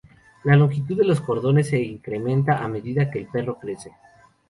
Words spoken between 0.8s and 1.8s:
de los cordones se